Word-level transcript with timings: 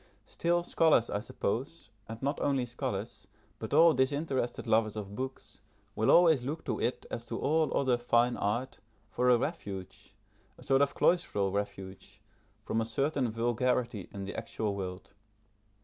Still, 0.25 0.63
scholars, 0.63 1.11
I 1.11 1.19
suppose, 1.19 1.91
and 2.09 2.19
not 2.23 2.39
only 2.39 2.65
scholars, 2.65 3.27
but 3.59 3.71
all 3.71 3.93
disinterested 3.93 4.65
lovers 4.65 4.95
of 4.95 5.13
books, 5.15 5.61
will 5.95 6.09
always 6.09 6.41
look 6.41 6.65
to 6.65 6.79
it, 6.81 7.05
as 7.11 7.23
to 7.27 7.37
all 7.37 7.71
other 7.77 7.99
fine 7.99 8.35
art, 8.35 8.79
for 9.11 9.29
a 9.29 9.37
refuge, 9.37 10.15
a 10.57 10.63
sort 10.63 10.81
of 10.81 10.95
cloistral 10.95 11.51
refuge, 11.51 12.19
from 12.65 12.81
a 12.81 12.85
certain 12.85 13.29
vulgarity 13.29 14.09
in 14.11 14.23
the 14.25 14.35
actual 14.35 14.73
world. 14.73 15.13